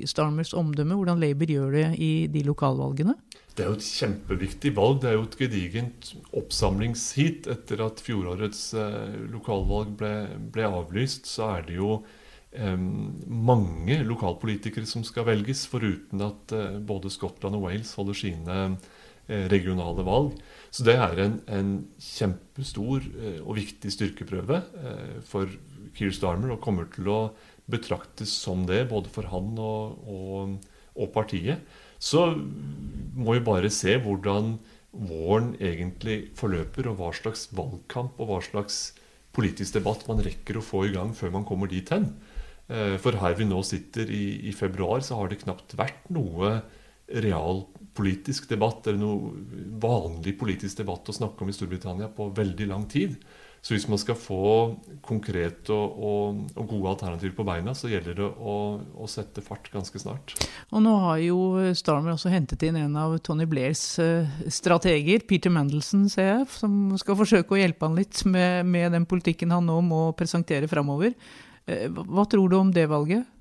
Starmers 0.09 0.53
omdømme, 0.57 0.97
hvordan 0.97 1.21
Labour 1.21 1.51
gjør 1.51 1.77
det 1.77 1.87
i 2.01 2.13
de 2.31 2.41
lokalvalgene? 2.47 3.17
Det 3.53 3.61
er 3.61 3.69
jo 3.69 3.77
et 3.77 3.85
kjempeviktig 3.85 4.71
valg. 4.73 4.99
Det 5.03 5.11
er 5.11 5.15
jo 5.19 5.27
et 5.27 5.37
gedigent 5.37 6.09
oppsamlingsheat. 6.33 7.49
Etter 7.53 7.83
at 7.85 8.01
fjorårets 8.01 8.65
eh, 8.81 9.19
lokalvalg 9.29 9.93
ble, 9.99 10.13
ble, 10.55 10.65
avlyst, 10.81 11.29
så 11.29 11.51
er 11.59 11.67
det 11.67 11.77
jo 11.77 11.99
eh, 12.57 12.73
mange 12.73 13.99
lokalpolitikere 14.09 14.89
som 14.89 15.05
skal 15.05 15.27
velges, 15.29 15.67
foruten 15.69 16.25
at 16.25 16.55
eh, 16.57 16.79
både 16.81 17.13
Skottland 17.13 17.59
og 17.59 17.67
Wales 17.67 17.93
holder 17.99 18.17
sine 18.23 18.57
eh, 18.65 19.45
regionale 19.53 20.07
valg. 20.07 20.33
Så 20.73 20.87
det 20.89 20.97
er 20.97 21.21
en, 21.27 21.37
en 21.45 21.71
kjempestor 22.01 23.05
eh, 23.05 23.37
og 23.43 23.59
viktig 23.61 23.93
styrkeprøve 23.93 24.63
eh, 24.81 25.19
for 25.29 25.53
Keir 25.97 26.13
Starmer, 26.15 26.55
og 26.55 26.63
kommer 26.63 26.89
til 26.93 27.09
å 27.11 27.19
betraktes 27.71 28.33
som 28.43 28.65
det, 28.67 28.83
både 28.89 29.11
for 29.13 29.29
han 29.31 29.53
og, 29.61 30.03
og, 30.09 30.55
og 30.99 31.11
partiet 31.15 31.63
så 32.03 32.25
må 32.35 33.37
vi 33.37 33.45
bare 33.45 33.71
se 33.71 33.95
hvordan 34.03 34.57
våren 34.93 35.53
egentlig 35.63 36.33
forløper, 36.37 36.89
og 36.91 36.99
hva 36.99 37.11
slags 37.15 37.47
valgkamp 37.55 38.19
og 38.19 38.29
hva 38.29 38.39
slags 38.43 38.81
politisk 39.33 39.79
debatt 39.79 40.03
man 40.09 40.21
rekker 40.25 40.59
å 40.59 40.65
få 40.65 40.83
i 40.89 40.93
gang 40.93 41.13
før 41.17 41.33
man 41.37 41.47
kommer 41.47 41.71
dit 41.71 41.87
hen. 41.93 42.11
Eh, 42.67 42.97
for 43.01 43.17
her 43.21 43.37
vi 43.39 43.47
nå 43.47 43.61
sitter 43.65 44.11
i, 44.11 44.49
i 44.49 44.53
februar, 44.55 45.01
så 45.01 45.17
har 45.21 45.31
det 45.31 45.41
knapt 45.45 45.77
vært 45.79 46.11
noe 46.13 46.59
realpolitisk 47.23 48.51
debatt 48.51 48.85
eller 48.87 48.99
noe 49.01 49.71
vanlig 49.81 50.35
politisk 50.39 50.83
debatt 50.83 51.09
å 51.09 51.15
snakke 51.15 51.43
om 51.43 51.51
i 51.51 51.55
Storbritannia 51.55 52.11
på 52.13 52.29
veldig 52.35 52.69
lang 52.69 52.85
tid. 52.91 53.15
Så 53.63 53.77
hvis 53.77 53.85
man 53.87 53.99
skal 54.01 54.17
få 54.19 54.45
konkrete 55.05 55.71
og, 55.71 55.99
og, 56.03 56.39
og, 56.51 56.65
gode 56.67 56.89
alternativer 56.91 57.31
på 57.37 57.45
beina, 57.47 57.71
så 57.71 57.87
gjelder 57.87 58.17
det 58.17 58.25
å, 58.27 58.55
å, 58.99 59.05
sette 59.07 59.39
fart 59.45 59.69
ganske 59.71 60.01
snart. 60.03 60.33
Og 60.75 60.83
nå 60.83 60.91
har 61.05 61.21
jo 61.23 61.37
Starmer 61.79 62.17
også 62.17 62.33
hentet 62.33 62.65
inn 62.67 62.81
en 62.81 62.97
av 62.99 63.15
Tony 63.23 63.47
Blairs 63.47 63.85
eh, 64.03 64.27
strateger, 64.51 65.23
Peter 65.29 65.53
Mandelson, 65.53 66.09
ser 66.11 66.27
jeg, 66.27 66.49
som 66.57 66.91
skal 66.99 67.15
forsøke 67.21 67.55
å 67.55 67.61
hjelpe 67.61 67.87
han 67.87 67.95
litt 68.01 68.25
med, 68.27 68.67
med 68.67 68.91
den 68.97 69.07
politikken 69.07 69.55
han 69.55 69.71
nå 69.71 69.79
må 69.87 70.01
presentere 70.19 70.67
framover. 70.67 71.15
Eh, 71.63 71.87
hva 71.87 72.27
tror 72.27 72.51
du 72.51 72.57
om 72.59 72.75
det 72.75 72.89
valget? 72.91 73.31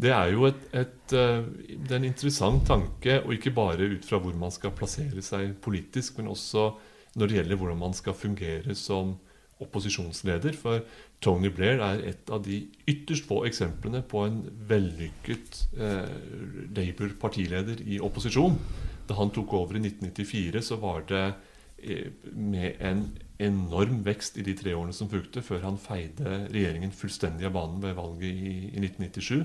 Det 0.00 0.12
er 0.12 0.34
jo 0.34 0.44
et, 0.50 0.60
et, 0.76 1.16
eh, 1.16 1.40
det 1.72 1.96
er 1.96 2.02
en 2.02 2.10
interessant 2.10 2.68
tanke, 2.68 3.16
og 3.24 3.32
ikke 3.32 3.56
bare 3.56 3.88
ut 3.96 4.04
fra 4.04 4.20
hvor 4.20 4.36
man 4.36 4.52
skal 4.52 4.76
plassere 4.76 5.24
seg 5.24 5.56
politisk, 5.64 6.20
men 6.20 6.28
også 6.36 6.68
når 7.16 7.26
det 7.26 7.40
gjelder 7.40 7.64
hvordan 7.64 7.84
man 7.86 7.96
skal 7.96 8.20
fungere 8.28 8.76
som 8.76 9.16
opposisjonsleder. 9.64 10.56
For 10.58 10.84
Tony 11.22 11.50
Blair 11.54 11.82
er 11.84 12.04
et 12.12 12.32
av 12.32 12.42
de 12.46 12.62
ytterst 12.88 13.28
få 13.28 13.42
eksemplene 13.48 14.02
på 14.08 14.24
en 14.26 14.42
vellykket 14.70 15.64
eh, 15.78 16.14
Labour-partileder 16.76 17.82
i 17.86 18.00
opposisjon. 18.02 18.58
Da 19.08 19.18
han 19.18 19.32
tok 19.34 19.56
over 19.58 19.78
i 19.78 19.84
1994, 19.84 20.62
så 20.70 20.78
var 20.82 21.04
det 21.10 21.24
eh, 21.82 22.08
med 22.32 22.80
en 22.80 23.04
enorm 23.40 24.02
vekst 24.04 24.36
i 24.38 24.44
de 24.44 24.54
tre 24.56 24.74
årene 24.76 24.94
som 24.96 25.08
fulgte, 25.10 25.42
før 25.42 25.64
han 25.64 25.80
feide 25.80 26.46
regjeringen 26.52 26.92
fullstendig 26.92 27.48
av 27.48 27.56
banen 27.56 27.82
ved 27.82 27.96
valget 27.98 28.30
i, 28.30 28.56
i 28.70 28.82
1997. 28.84 29.44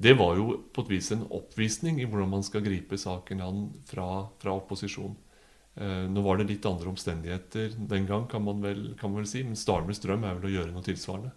Det 0.00 0.14
var 0.16 0.38
jo 0.38 0.54
på 0.72 0.84
et 0.84 0.94
vis 0.94 1.10
en 1.12 1.26
oppvisning 1.36 2.00
i 2.00 2.06
hvordan 2.08 2.30
man 2.32 2.44
skal 2.46 2.64
gripe 2.64 2.96
saken 2.98 3.42
an 3.44 3.66
fra, 3.88 4.06
fra 4.40 4.54
opposisjon. 4.56 5.12
Eh, 5.78 6.06
nå 6.10 6.22
var 6.24 6.40
det 6.40 6.48
litt 6.50 6.66
andre 6.66 6.90
omstendigheter 6.90 7.76
den 7.78 8.08
gang, 8.08 8.26
kan 8.30 8.42
man 8.42 8.62
vel, 8.64 8.90
kan 8.98 9.12
man 9.12 9.22
vel 9.22 9.30
si. 9.30 9.44
Men 9.46 9.58
Starmers 9.58 10.02
drøm 10.02 10.26
er 10.26 10.38
vel 10.38 10.50
å 10.50 10.56
gjøre 10.56 10.74
noe 10.74 10.86
tilsvarende. 10.86 11.32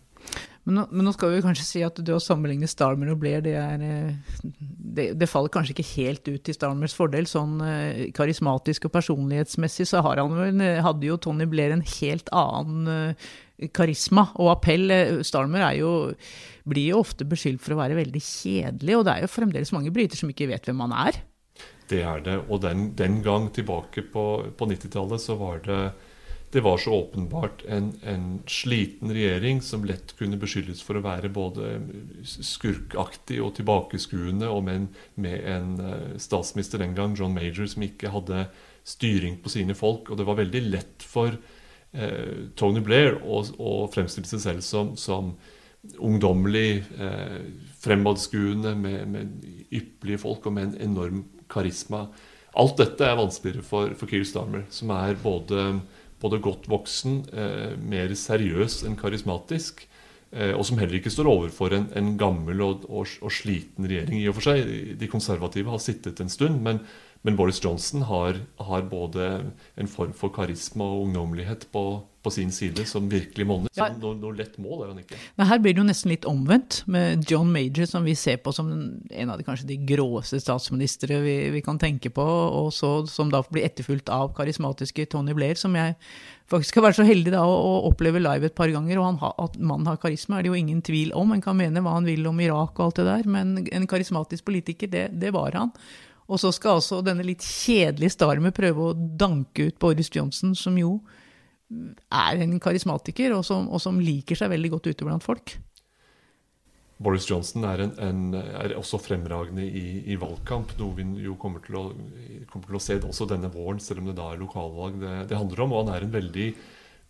Men 0.64 0.78
nå, 0.78 0.84
men 0.96 1.04
nå, 1.04 1.12
skal 1.12 1.34
vi 1.34 1.42
kanskje 1.44 1.66
si 1.68 1.82
at 1.84 1.98
det 2.00 2.14
å 2.16 2.22
sammenligne 2.24 2.70
Starmer 2.72 3.12
og 3.12 3.20
Blair, 3.20 3.44
det, 3.44 3.54
er, 3.60 3.82
eh, 3.84 4.44
det, 4.44 5.10
det, 5.20 5.28
faller 5.30 5.52
kanskje 5.54 5.76
ikke 5.76 5.90
helt 5.92 6.30
ut 6.32 6.44
til 6.48 6.56
Starmers 6.56 6.96
fordel. 6.98 7.28
Sånn 7.30 7.60
eh, 7.68 8.06
karismatisk 8.16 8.88
og 8.88 8.96
personlighetsmessig 8.96 9.90
så 9.92 10.02
han 10.08 10.64
hadde 10.88 11.10
jo 11.10 11.20
Tony 11.22 11.48
Blair 11.52 11.76
en 11.76 11.86
helt 12.00 12.32
annen 12.34 13.14
karisma 13.76 14.30
og 14.42 14.56
appell. 14.56 14.90
Starmer 15.28 15.68
er 15.68 15.78
jo, 15.84 15.92
blir 16.68 16.96
jo 16.96 17.04
ofte 17.04 17.28
beskyldt 17.28 17.62
for 17.64 17.76
å 17.76 17.84
være 17.84 18.00
veldig 18.00 18.24
kjedelig, 18.24 18.98
og 18.98 19.06
det 19.06 19.14
er 19.14 19.28
jo 19.28 19.36
fremdeles 19.36 19.76
mange 19.76 19.94
briter 19.94 20.20
som 20.20 20.32
ikke 20.32 20.50
vet 20.52 20.72
hvem 20.72 20.84
han 20.88 20.98
er. 21.06 21.22
Det 21.90 22.02
er 22.02 22.24
det. 22.26 22.40
Og 22.48 22.64
den, 22.64 22.92
den 22.98 23.22
gang 23.26 23.50
tilbake 23.54 24.06
på, 24.14 24.26
på 24.58 24.70
90-tallet 24.72 25.22
så 25.22 25.38
var 25.40 25.64
det 25.68 25.84
det 26.54 26.62
var 26.62 26.78
så 26.78 26.92
åpenbart 26.94 27.64
en, 27.66 27.94
en, 28.06 28.40
sliten 28.46 29.10
regjering 29.10 29.62
som 29.66 29.86
lett 29.90 30.12
kunne 30.20 30.38
beskyldes 30.38 30.84
for 30.86 31.00
å 31.00 31.02
være 31.02 31.32
både 31.34 31.80
skurkaktig 32.30 33.40
og 33.42 33.56
tilbakeskuende, 33.58 34.46
og 34.54 34.62
med 34.68 34.78
en, 34.78 34.86
med 35.26 35.48
en 35.50 35.72
eh, 35.82 36.12
statsminister 36.22 36.84
den 36.84 36.94
gang, 36.94 37.18
John 37.18 37.34
Major, 37.34 37.66
som 37.66 37.88
ikke 37.88 38.14
hadde 38.14 38.46
styring 38.86 39.40
på 39.42 39.50
sine 39.50 39.74
folk. 39.74 40.14
Og 40.14 40.22
det 40.22 40.30
var 40.30 40.38
veldig 40.44 40.62
lett 40.68 41.08
for 41.10 41.34
eh, 41.34 42.46
Tony 42.54 42.86
Blair 42.86 43.18
å, 43.26 43.42
å, 43.58 43.76
fremstille 43.90 44.30
seg 44.30 44.46
selv 44.46 44.68
som, 44.68 44.94
som 44.94 45.34
ungdommelig, 45.98 46.84
eh, 47.02 47.40
fremadskuende, 47.82 48.78
med, 48.78 49.08
med 49.10 49.74
ypperlige 49.74 50.22
folk 50.22 50.46
og 50.46 50.60
med 50.60 50.70
en 50.70 50.92
enorm 50.92 51.26
karisma. 51.54 52.08
Alt 52.60 52.78
dette 52.82 53.06
er 53.08 53.18
vanskeligere 53.18 53.66
for, 53.66 53.94
for 53.98 54.10
Keir 54.10 54.26
Starmer, 54.30 54.68
som 54.74 54.92
er 54.94 55.18
både, 55.22 55.70
både 56.22 56.42
godt 56.44 56.70
voksen, 56.70 57.24
eh, 57.34 57.74
mer 57.82 58.14
seriøs 58.18 58.84
enn 58.88 58.98
karismatisk. 59.00 59.88
Eh, 60.34 60.54
og 60.58 60.66
som 60.66 60.80
heller 60.82 60.98
ikke 60.98 61.14
står 61.14 61.30
overfor 61.30 61.76
en, 61.78 61.88
en 61.98 62.14
gammel 62.18 62.62
og, 62.66 62.88
og, 62.90 63.10
og, 63.22 63.34
sliten 63.34 63.86
regjering. 63.86 64.18
i 64.18 64.30
og 64.32 64.40
for 64.40 64.50
seg. 64.50 64.70
De 64.98 65.10
konservative 65.10 65.70
har 65.70 65.82
sittet 65.82 66.22
en 66.24 66.32
stund, 66.32 66.58
men, 66.66 66.82
men 67.22 67.38
Boris 67.38 67.62
Johnson 67.62 68.06
har, 68.10 68.42
har, 68.58 68.88
både 68.90 69.30
en 69.78 69.92
form 69.92 70.16
for 70.18 70.34
karisma 70.34 70.88
og 70.90 71.08
ungdommelighet 71.08 71.68
på, 71.74 71.86
på 72.24 72.32
sin 72.32 72.52
side 72.56 72.86
som 72.88 73.10
virkelig 73.12 73.46
monner. 73.48 73.72
Ja. 73.76 73.90
Noe, 74.00 74.16
noe, 74.16 74.36
lett 74.38 74.56
mål 74.62 74.84
er 74.86 74.92
han 74.94 75.02
ikke. 75.02 75.18
Men 75.40 75.50
her 75.50 75.62
blir 75.64 75.76
det 75.76 75.82
jo 75.82 75.88
nesten 75.88 76.14
litt 76.14 76.28
omvendt, 76.30 76.82
med 76.88 77.26
John 77.30 77.52
Major, 77.52 77.88
som 77.90 78.06
vi 78.08 78.16
ser 78.18 78.40
på 78.44 78.54
som 78.56 78.70
en 78.72 79.32
av 79.34 79.40
de 79.40 79.48
kanskje 79.48 79.68
de 79.70 79.78
gråeste 79.90 80.40
statsministre 80.42 81.20
vi, 81.24 81.36
vi 81.54 81.64
kan 81.66 81.80
tenke 81.82 82.14
på, 82.14 82.24
og 82.24 82.72
så, 82.76 82.94
som 83.12 83.32
da 83.34 83.44
blir 83.50 83.68
etterfulgt 83.68 84.12
av 84.14 84.32
karismatiske 84.38 85.10
Tony 85.12 85.36
Blair, 85.36 85.60
som 85.60 85.76
jeg 85.78 85.98
faktisk 86.52 86.80
har 86.80 86.88
vært 86.88 87.00
så 87.02 87.08
heldig 87.08 87.34
da 87.34 87.44
å, 87.48 87.52
å 87.54 87.74
oppleve 87.90 88.22
live 88.24 88.48
et 88.48 88.56
par 88.56 88.72
ganger. 88.72 89.02
Og 89.02 89.20
ha, 89.24 89.34
at 89.44 89.60
mannen 89.60 89.90
har 89.92 90.00
karisma, 90.02 90.40
er 90.40 90.46
det 90.46 90.54
jo 90.54 90.62
ingen 90.62 90.82
tvil 90.86 91.12
om. 91.18 91.36
En 91.36 91.44
kan 91.44 91.58
mene 91.60 91.84
hva 91.84 91.98
han 91.98 92.08
vil 92.08 92.24
om 92.30 92.40
Irak 92.44 92.78
og 92.78 92.88
alt 92.88 93.02
det 93.02 93.10
der, 93.10 93.30
men 93.36 93.58
en 93.66 93.90
karismatisk 93.90 94.48
politiker, 94.48 94.92
det, 94.92 95.10
det 95.20 95.34
var 95.36 95.60
han. 95.60 95.76
Og 96.32 96.40
så 96.40 96.54
skal 96.56 96.80
altså 96.80 97.02
denne 97.04 97.26
litt 97.28 97.44
kjedelige 97.44 98.16
Starmer 98.16 98.54
prøve 98.56 98.90
å 98.90 98.96
danke 98.96 99.68
ut 99.68 99.80
Boris 99.82 100.12
Johnson, 100.14 100.56
som 100.56 100.78
jo 100.80 101.02
er 101.72 102.42
en 102.44 102.58
karismatiker, 102.62 103.36
og 103.38 103.46
som, 103.48 103.70
og 103.72 103.82
som, 103.82 104.02
liker 104.02 104.38
seg 104.38 104.52
veldig 104.54 104.74
godt 104.76 104.92
ute 104.92 105.08
blant 105.08 105.26
folk. 105.26 105.56
Boris 107.04 107.26
Johnson 107.28 107.66
er, 107.68 107.82
en, 107.84 107.94
en, 108.00 108.36
er 108.38 108.76
også 108.78 109.00
fremragende 109.02 109.66
i, 109.66 110.04
i, 110.14 110.18
valgkamp, 110.20 110.76
noe 110.80 110.96
vi 111.00 111.26
jo 111.26 111.36
kommer 111.42 111.64
til, 111.66 111.80
å, 111.80 111.84
kommer 112.52 112.70
til, 112.70 112.78
å, 112.78 112.84
se 112.84 113.00
også 113.02 113.28
denne 113.32 113.52
våren, 113.52 113.82
selv 113.84 114.04
om 114.04 114.12
det 114.12 114.16
da 114.20 114.30
er 114.32 114.40
lokalvalg 114.40 115.02
det, 115.02 115.16
det, 115.32 115.40
handler 115.40 115.66
om. 115.66 115.74
Og 115.74 115.84
han 115.84 115.96
er 115.98 116.06
en 116.06 116.14
veldig 116.14 116.48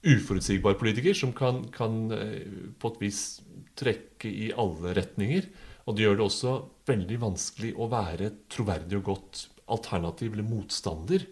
uforutsigbar 0.03 0.79
politiker 0.79 1.15
som 1.15 1.35
kan, 1.35 1.61
kan 1.75 2.07
eh, 2.15 2.73
på 2.79 2.93
et 2.93 3.03
vis 3.03 3.21
trekke 3.79 4.31
i 4.31 4.49
alle 4.59 4.95
retninger. 4.97 5.51
Og 5.83 5.95
det 5.95 6.07
gjør 6.07 6.19
det 6.19 6.25
også 6.25 6.57
veldig 6.87 7.19
vanskelig 7.21 7.73
å 7.75 7.89
være 7.91 8.31
troverdig 8.51 9.01
og 9.01 9.09
godt 9.11 9.47
alternativ 9.73 10.33
eller 10.33 10.47
motstander 10.47 11.27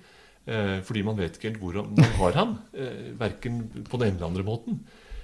fordi 0.88 1.04
man 1.06 1.20
vet 1.20 1.38
ikke 1.38 1.52
helt 1.52 1.62
hvor 1.62 1.78
man 1.86 2.14
har 2.18 2.38
ham. 2.40 2.58
Eh, 2.74 3.12
verken 3.20 3.64
på 3.88 4.00
den 4.02 4.12
ene 4.12 4.18
eller 4.18 4.30
andre 4.32 4.46
måten. 4.48 4.82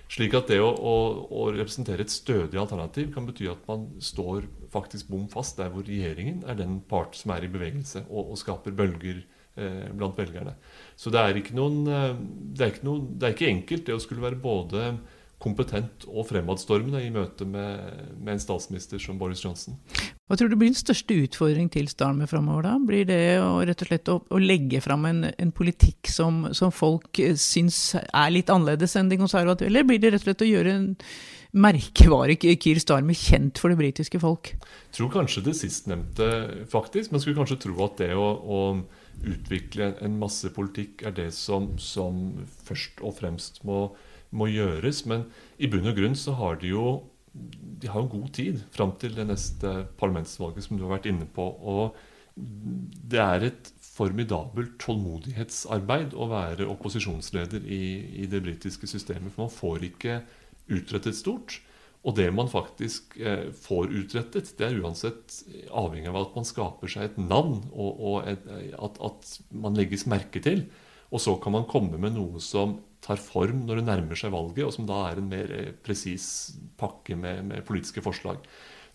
Slik 0.07 0.37
at 0.37 0.47
det 0.47 0.61
å, 0.63 0.69
å, 0.71 0.93
å, 1.27 1.47
representere 1.51 2.05
et 2.05 2.13
stødig 2.13 2.59
alternativ 2.61 3.09
kan 3.15 3.25
bety 3.27 3.49
at 3.51 3.65
man 3.67 3.89
står 3.99 4.45
faktisk 4.71 5.09
bom 5.11 5.25
fast 5.31 5.59
der 5.59 5.73
hvor 5.73 5.83
regjeringen 5.87 6.45
er 6.47 6.55
den 6.59 6.79
part 6.87 7.17
som 7.19 7.33
er 7.35 7.43
i 7.43 7.51
bevegelse 7.51 8.05
og, 8.07 8.31
og 8.31 8.39
skaper 8.39 8.75
bølger 8.77 9.19
eh, 9.59 9.89
blant 9.91 10.15
velgerne. 10.19 10.55
Så 10.95 11.11
det 11.11 11.23
er 11.23 11.41
noen 11.59 11.83
eh, 11.91 12.15
det 12.55 12.69
er 12.69 12.81
noen, 12.87 13.11
det 13.19 13.27
er 13.27 13.35
ikke 13.35 13.51
enkelt 13.51 13.87
det 13.89 13.97
å 13.97 14.03
skulle 14.03 14.23
være 14.23 14.39
både 14.39 14.87
kompetent 15.43 16.07
og 16.09 16.25
fremadstormende 16.31 17.03
i 17.05 17.11
møte 17.13 17.45
med, 17.45 18.15
med, 18.17 18.33
en 18.33 18.41
statsminister 18.41 19.01
som 19.01 19.19
Boris 19.19 19.43
Johnson. 19.43 19.75
Hva 20.27 20.35
tror 20.35 20.51
du 20.51 20.57
blir 20.59 20.73
den 20.73 20.75
største 20.75 21.15
utfordring 21.23 21.69
til 21.71 21.87
Starmer 21.87 22.27
framover? 22.27 22.65
da? 22.67 22.73
Blir 22.83 23.07
det 23.07 23.21
å, 23.39 23.61
rett 23.63 23.83
og 23.85 23.87
slett 23.87 24.11
å, 24.11 24.17
å 24.27 24.41
legge 24.41 24.81
fram 24.83 25.07
en, 25.07 25.23
en 25.31 25.53
politikk 25.55 26.11
som, 26.11 26.49
som, 26.57 26.73
folk 26.75 27.21
syns 27.39 27.95
er 27.95 28.33
litt 28.35 28.51
annerledes 28.51 28.97
enn 28.99 29.07
de 29.11 29.19
konservative, 29.21 29.71
eller 29.71 29.87
blir 29.87 30.03
det 30.03 30.11
rett 30.11 30.25
og 30.25 30.27
slett 30.27 30.43
å 30.43 30.49
gjøre 30.51 30.75
en, 30.75 30.89
merkevare 31.57 32.35
Keir 32.37 32.79
Starmer 32.81 33.17
kjent 33.17 33.59
for 33.61 33.71
det 33.71 33.79
britiske 33.79 34.19
folk? 34.21 34.51
Jeg 34.51 34.97
tror 34.97 35.11
kanskje 35.13 35.45
det 35.47 35.55
sistnevnte, 35.57 36.27
faktisk. 36.71 37.13
Man 37.13 37.23
skulle 37.23 37.39
kanskje 37.39 37.61
tro 37.67 37.77
at 37.85 37.97
det 38.01 38.11
å, 38.17 38.27
å 38.43 38.61
utvikle 39.25 39.93
en 40.03 40.17
masse 40.19 40.51
politikk 40.53 41.05
er 41.07 41.15
det 41.17 41.31
som, 41.35 41.71
som 41.81 42.37
først 42.67 43.01
og 43.01 43.15
fremst 43.17 43.63
må, 43.67 43.87
må, 44.29 44.49
gjøres. 44.51 45.05
Men 45.09 45.27
i 45.57 45.69
bunn 45.71 45.89
og 45.89 45.97
grunn 45.97 46.17
så 46.19 46.35
har 46.41 46.59
de 46.61 46.75
jo 46.75 46.87
de 47.77 47.89
har 47.91 48.03
jo 48.03 48.13
god 48.17 48.29
tid 48.35 48.61
fram 48.73 48.93
til 49.01 49.15
det 49.17 49.27
neste 49.29 49.73
parlamentsvalget, 49.99 50.65
som 50.65 50.77
du 50.77 50.85
har 50.85 50.97
vært 50.97 51.09
inne 51.11 51.27
på. 51.29 51.45
og 51.45 51.97
det 52.37 53.17
er 53.17 53.45
et 53.47 53.69
formidabelt 53.81 54.75
tålmodighetsarbeid 54.83 56.13
å 56.13 56.27
være 56.29 56.67
opposisjonsleder 56.69 57.63
i, 57.65 57.81
i, 58.21 58.27
det 58.29 58.43
britiske 58.45 58.89
systemet. 58.89 59.33
For 59.33 59.47
man 59.47 59.53
får 59.53 59.87
ikke 59.89 60.19
utrettet 60.69 61.17
stort. 61.17 61.57
Og 62.05 62.13
det 62.15 62.27
man 62.31 62.49
faktisk 62.51 63.17
eh, 63.17 63.49
får 63.51 63.89
utrettet, 64.03 64.53
det 64.59 64.67
er 64.67 64.77
uansett 64.83 65.39
avhengig 65.75 66.11
av 66.11 66.19
at 66.21 66.37
man 66.37 66.45
skaper 66.47 66.91
seg 66.91 67.07
et 67.07 67.17
navn, 67.19 67.57
og, 67.73 67.97
og 67.97 68.29
et, 68.29 68.45
at, 68.77 69.01
at, 69.03 69.31
man 69.51 69.75
legges 69.75 70.05
merke 70.07 70.39
til. 70.43 70.67
Og 71.09 71.23
så 71.23 71.33
kan 71.41 71.55
man 71.57 71.67
komme 71.67 71.97
med 71.99 72.15
noe 72.15 72.43
som 72.43 72.77
tar 73.03 73.21
form 73.21 73.65
når 73.67 73.81
det 73.81 73.87
nærmer 73.87 74.19
seg 74.19 74.33
valget, 74.33 74.65
og 74.65 74.73
som 74.75 74.87
da 74.89 75.03
er 75.09 75.21
en 75.21 75.29
mer 75.31 75.53
eh, 75.53 75.71
presis 75.85 76.57
pakke 76.79 77.15
med, 77.19 77.45
med, 77.51 77.65
politiske 77.67 78.03
forslag. 78.05 78.41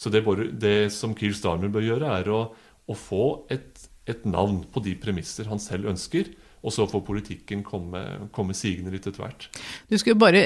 Så 0.00 0.11
det, 0.11 0.25
det 0.59 0.90
som 0.94 1.14
Keir 1.14 1.35
Starmer 1.37 1.71
bør 1.73 1.85
gjøre, 1.87 2.14
er 2.21 2.30
å, 2.32 2.44
å 2.90 2.99
få 2.99 3.25
et 3.52 3.88
et 4.11 4.25
navn 4.26 4.62
på 4.73 4.82
de 4.82 4.94
premisser 4.99 5.50
han 5.50 5.62
selv 5.62 5.90
ønsker. 5.92 6.32
Og 6.62 6.71
så 6.71 6.85
får 6.87 7.02
politikken 7.02 7.64
komme, 7.66 8.00
komme 8.35 8.54
sigende 8.54 8.92
litt 8.94 9.06
etter 9.09 9.25
hvert. 9.25 9.49
Du 9.90 9.97
skulle 9.99 10.21
bare 10.21 10.44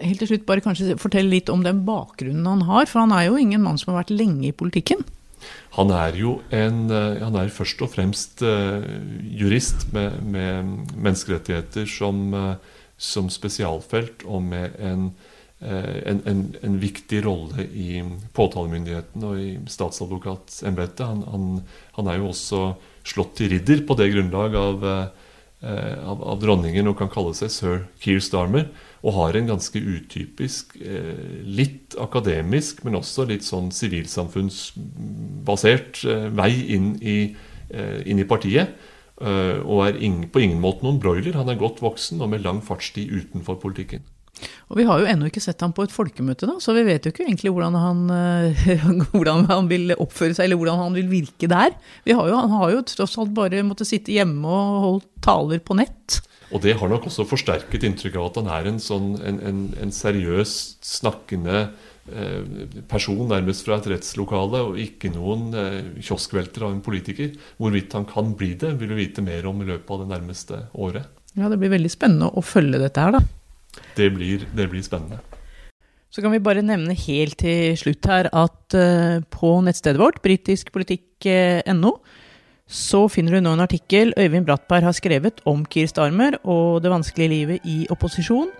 helt 0.00 0.22
til 0.22 0.30
slutt 0.30 0.46
bare 0.48 0.64
kanskje 0.64 0.96
fortelle 1.00 1.28
litt 1.34 1.52
om 1.52 1.64
den 1.66 1.82
bakgrunnen 1.84 2.48
han 2.48 2.64
har. 2.68 2.88
For 2.88 3.02
han 3.02 3.12
er 3.12 3.26
jo 3.28 3.36
ingen 3.40 3.60
mann 3.66 3.76
som 3.80 3.92
har 3.92 4.00
vært 4.00 4.14
lenge 4.14 4.48
i 4.48 4.56
politikken. 4.56 5.04
Han 5.76 5.92
er 5.92 6.16
jo 6.16 6.38
en, 6.52 6.80
eh, 6.92 7.20
han 7.20 7.36
er 7.36 7.52
først 7.52 7.80
og 7.84 7.92
fremst 7.92 8.42
uh, 8.44 8.80
jurist 9.24 9.86
med, 9.92 10.16
med 10.24 10.90
menneskerettigheter 10.96 11.88
som, 11.88 12.32
som, 13.00 13.30
spesialfelt, 13.32 14.26
og 14.28 14.42
med 14.44 14.76
en, 14.76 15.06
uh, 15.64 15.96
en, 16.04 16.20
en, 16.28 16.42
en 16.62 16.76
viktig 16.82 17.22
rolle 17.24 17.64
i 17.72 18.02
påtalemyndigheten 18.36 19.24
og 19.24 19.40
i 19.40 19.54
statsadvokatembetet. 19.72 21.06
Han, 21.06 21.24
han, 21.32 21.48
han 21.96 22.12
er 22.12 22.20
jo 22.20 22.28
også 22.34 22.60
slått 23.06 23.36
til 23.40 23.48
ridder 23.54 23.80
på 23.86 23.94
det 23.98 24.08
grunnlag 24.12 24.54
av, 24.58 24.84
eh, 24.90 25.06
av, 26.04 26.22
av, 26.22 26.40
dronningen 26.42 26.88
og 26.90 26.98
kan 27.00 27.10
kalle 27.12 27.34
seg 27.36 27.50
sir 27.54 27.76
Keir 28.02 28.20
Starmer. 28.24 28.66
Og 29.00 29.14
har 29.16 29.36
en 29.36 29.50
ganske 29.54 29.78
utypisk, 29.80 30.64
eh, 30.76 31.44
litt 31.44 31.94
akademisk, 32.00 32.84
men 32.84 32.96
også 32.98 33.24
litt 33.28 33.44
sånn 33.46 33.70
sivilsamfunnsbasert 33.72 36.04
eh, 36.04 36.28
vei 36.36 36.52
inn 36.76 36.88
i, 37.00 37.36
inn 37.70 38.18
i 38.18 38.24
partiet. 38.28 38.68
Og 39.20 39.82
er 39.84 39.98
på 40.32 40.40
ingen 40.40 40.62
måte 40.62 40.86
noen 40.86 41.00
broiler. 41.02 41.36
Han 41.36 41.50
er 41.52 41.60
godt 41.60 41.82
voksen 41.84 42.22
og 42.24 42.30
med 42.32 42.44
lang 42.46 42.62
fartstid 42.64 43.12
utenfor 43.12 43.58
politikken. 43.60 44.06
Og 44.70 44.78
vi 44.78 44.86
har 44.88 45.02
jo 45.02 45.08
ennå 45.10 45.28
ikke 45.28 45.42
sett 45.42 45.60
ham 45.64 45.74
på 45.76 45.84
et 45.84 45.92
folkemøte, 45.92 46.48
da, 46.48 46.56
så 46.62 46.74
vi 46.76 46.84
vet 46.86 47.04
jo 47.04 47.12
ikke 47.12 47.26
egentlig 47.26 47.52
hvordan 47.52 47.76
han, 47.76 48.02
eh, 48.14 48.72
hvordan 49.12 49.46
han, 49.50 49.68
vil 49.70 49.94
oppføre 49.96 50.36
seg, 50.36 50.46
eller 50.46 50.60
hvordan 50.60 50.80
han 50.84 50.96
vil 50.96 51.10
virke 51.10 51.50
der. 51.50 51.74
Jo, 52.08 52.22
han 52.30 52.54
har 52.54 52.74
jo 52.74 52.82
tross 52.88 53.18
alt 53.20 53.34
bare 53.36 53.64
måttet 53.66 53.90
sitte 53.90 54.14
hjemme 54.14 54.48
og 54.48 54.82
holdt 54.86 55.08
taler 55.24 55.62
på 55.64 55.76
nett. 55.80 56.20
Og 56.50 56.62
det 56.64 56.74
har 56.80 56.90
nok 56.90 57.06
også 57.06 57.28
forsterket 57.30 57.84
inntrykk 57.86 58.16
av 58.18 58.30
at 58.30 58.40
han 58.40 58.50
er 58.56 58.70
en, 58.72 58.80
sånn, 58.82 59.12
en, 59.22 59.38
en, 59.46 59.60
en 59.84 59.94
seriøs, 59.94 60.56
snakkende 60.86 61.58
eh, 61.68 61.89
person 62.90 63.28
nærmest 63.28 63.66
fra 63.66 63.78
et 63.78 63.88
rettslokale, 63.92 64.62
og 64.70 64.78
ikke 64.80 65.12
noen 65.14 65.50
eh, 65.54 65.90
kioskvelter 66.02 66.66
av 66.66 66.74
en 66.74 66.84
politiker. 66.84 67.34
Hvorvidt 67.60 67.94
han 67.96 68.06
kan 68.08 68.32
bli 68.38 68.54
det, 68.58 68.72
vil 68.80 68.94
vi 68.94 69.04
vite 69.04 69.24
mer 69.24 69.46
om 69.50 69.60
i 69.62 69.68
løpet 69.68 69.90
av 69.94 70.04
det 70.04 70.10
nærmeste 70.14 70.62
året. 70.74 71.10
Ja, 71.36 71.48
Det 71.48 71.60
blir 71.60 71.70
veldig 71.70 71.92
spennende 71.92 72.30
å 72.34 72.42
følge 72.42 72.80
dette 72.82 73.04
her, 73.04 73.18
da. 73.18 73.20
Det 73.96 74.08
blir, 74.14 74.46
det 74.56 74.66
blir, 74.70 74.82
spennende. 74.82 75.20
Så 76.10 76.24
kan 76.24 76.32
vi 76.34 76.42
bare 76.42 76.64
nevne 76.66 76.96
helt 76.98 77.38
til 77.38 77.76
slutt 77.78 78.08
her 78.10 78.26
at 78.34 78.74
uh, 78.74 79.22
på 79.30 79.52
nettstedet 79.62 80.00
vårt, 80.00 80.18
britiskpolitikk.no, 80.24 81.92
så 82.70 83.04
finner 83.10 83.36
du 83.36 83.44
nå 83.44 83.52
en 83.54 83.62
artikkel 83.62 84.12
Øyvind 84.18 84.46
Brattberg 84.46 84.86
har 84.86 84.94
skrevet 84.94 85.38
om 85.46 85.62
Keir 85.70 85.90
Armer 86.02 86.36
og 86.42 86.82
det 86.82 86.90
vanskelige 86.90 87.30
livet 87.30 87.66
i 87.66 87.84
opposisjon. 87.90 88.50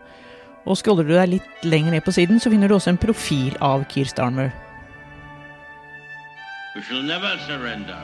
Og 0.66 0.76
scroller 0.76 1.06
du 1.08 1.14
deg 1.14 1.28
litt 1.36 1.64
lenger 1.64 1.94
ned 1.96 2.04
på 2.04 2.12
siden, 2.12 2.40
så 2.40 2.50
finner 2.52 2.68
du 2.68 2.74
også 2.76 2.92
en 2.92 3.00
profil 3.00 3.56
av 3.64 3.86
Keir 3.92 4.08
Starmer. 4.10 4.50
We 6.76 6.82
shall 6.82 7.02
never 7.02 7.36
surrender. 7.46 7.98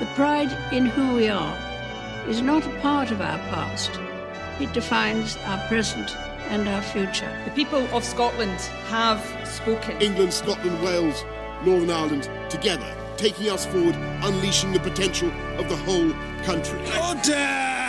The 0.00 0.06
pride 0.16 0.50
in 0.72 0.86
who 0.86 1.14
we 1.16 1.28
are 1.28 1.56
is 2.28 2.42
not 2.42 2.66
a 2.66 2.80
part 2.82 3.10
of 3.10 3.20
our 3.20 3.38
past. 3.50 3.90
It 4.60 4.72
defines 4.74 5.36
our 5.46 5.58
present 5.68 6.16
and 6.50 6.68
our 6.68 6.82
future. 6.82 7.30
The 7.44 7.50
people 7.52 7.86
of 7.96 8.04
Scotland 8.04 8.60
have 8.90 9.20
spoken. 9.44 10.00
England, 10.02 10.32
Scotland, 10.32 10.82
Wales, 10.82 11.24
Northern 11.64 11.90
Ireland, 11.90 12.28
together, 12.50 12.92
taking 13.16 13.48
us 13.48 13.64
forward, 13.66 13.96
unleashing 14.22 14.72
the 14.72 14.80
potential 14.80 15.30
of 15.58 15.68
the 15.68 15.76
whole 15.76 16.12
country. 16.44 16.80
Order! 17.00 17.79